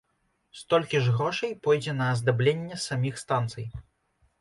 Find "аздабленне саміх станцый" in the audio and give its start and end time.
2.17-3.65